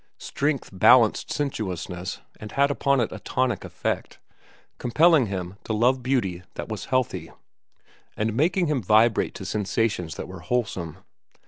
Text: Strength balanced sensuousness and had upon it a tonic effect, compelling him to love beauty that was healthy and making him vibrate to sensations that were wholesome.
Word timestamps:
Strength 0.17 0.71
balanced 0.73 1.31
sensuousness 1.31 2.21
and 2.39 2.53
had 2.53 2.71
upon 2.71 2.99
it 3.01 3.11
a 3.11 3.19
tonic 3.19 3.63
effect, 3.63 4.17
compelling 4.79 5.27
him 5.27 5.57
to 5.65 5.73
love 5.73 6.01
beauty 6.01 6.41
that 6.55 6.69
was 6.69 6.85
healthy 6.85 7.29
and 8.17 8.33
making 8.33 8.65
him 8.65 8.81
vibrate 8.81 9.35
to 9.35 9.45
sensations 9.45 10.15
that 10.15 10.27
were 10.27 10.39
wholesome. 10.39 10.97